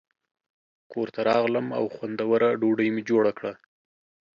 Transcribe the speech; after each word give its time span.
کور 0.91 1.07
ته 1.13 1.19
راغلم 1.29 1.67
او 1.77 1.85
خوندوره 1.95 2.49
ډوډۍ 2.59 2.89
مې 2.95 3.01
جوړه 3.09 3.31
کړه. 3.37 3.53